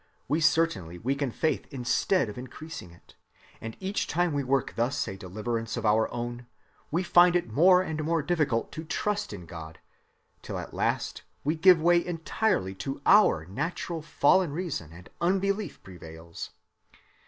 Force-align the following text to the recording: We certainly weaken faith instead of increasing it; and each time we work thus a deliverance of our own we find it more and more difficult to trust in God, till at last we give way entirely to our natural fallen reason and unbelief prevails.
We 0.27 0.41
certainly 0.41 0.97
weaken 0.97 1.29
faith 1.29 1.67
instead 1.69 2.27
of 2.27 2.35
increasing 2.35 2.89
it; 2.89 3.13
and 3.61 3.77
each 3.79 4.07
time 4.07 4.33
we 4.33 4.43
work 4.43 4.73
thus 4.75 5.07
a 5.07 5.15
deliverance 5.15 5.77
of 5.77 5.85
our 5.85 6.11
own 6.11 6.47
we 6.89 7.03
find 7.03 7.35
it 7.35 7.53
more 7.53 7.83
and 7.83 8.03
more 8.03 8.23
difficult 8.23 8.71
to 8.71 8.83
trust 8.83 9.31
in 9.31 9.45
God, 9.45 9.77
till 10.41 10.57
at 10.57 10.73
last 10.73 11.21
we 11.43 11.55
give 11.55 11.79
way 11.79 12.03
entirely 12.03 12.73
to 12.81 12.99
our 13.05 13.45
natural 13.45 14.01
fallen 14.01 14.51
reason 14.53 14.91
and 14.91 15.07
unbelief 15.21 15.83
prevails. 15.83 16.49